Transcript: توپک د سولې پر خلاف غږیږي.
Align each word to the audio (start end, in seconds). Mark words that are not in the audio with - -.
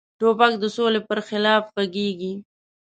توپک 0.19 0.53
د 0.59 0.65
سولې 0.75 0.99
پر 1.07 1.19
خلاف 1.27 1.63
غږیږي. 1.75 2.33